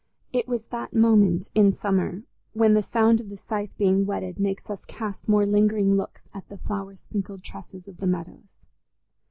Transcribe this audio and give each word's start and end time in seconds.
It 0.33 0.47
was 0.47 0.63
that 0.71 0.95
moment 0.95 1.51
in 1.53 1.73
summer 1.73 2.23
when 2.53 2.73
the 2.73 2.81
sound 2.81 3.21
of 3.21 3.29
the 3.29 3.37
scythe 3.37 3.77
being 3.77 4.07
whetted 4.07 4.39
makes 4.39 4.67
us 4.67 4.83
cast 4.85 5.29
more 5.29 5.45
lingering 5.45 5.95
looks 5.95 6.27
at 6.33 6.49
the 6.49 6.57
flower 6.57 6.95
sprinkled 6.95 7.43
tresses 7.43 7.87
of 7.87 7.97
the 7.97 8.07
meadows. 8.07 8.63